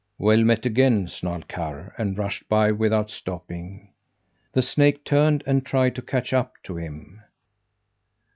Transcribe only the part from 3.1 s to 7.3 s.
stopping. The snake turned and tried to catch up to him.